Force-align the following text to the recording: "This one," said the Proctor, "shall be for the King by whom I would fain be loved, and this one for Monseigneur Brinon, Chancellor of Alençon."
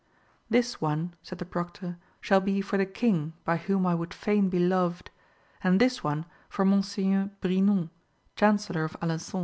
"This 0.49 0.81
one," 0.81 1.13
said 1.21 1.37
the 1.37 1.45
Proctor, 1.45 1.99
"shall 2.21 2.41
be 2.41 2.59
for 2.59 2.75
the 2.75 2.87
King 2.87 3.33
by 3.45 3.57
whom 3.57 3.85
I 3.85 3.93
would 3.93 4.15
fain 4.15 4.49
be 4.49 4.57
loved, 4.57 5.11
and 5.63 5.79
this 5.79 6.03
one 6.03 6.25
for 6.49 6.65
Monseigneur 6.65 7.29
Brinon, 7.39 7.91
Chancellor 8.35 8.83
of 8.83 8.99
Alençon." 8.99 9.39